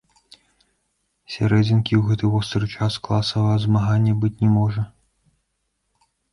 [1.33, 4.89] Сярэдзінкі ў гэты востры час класавага змагання быць не можа!